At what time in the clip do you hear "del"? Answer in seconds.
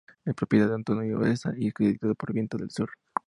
2.59-2.71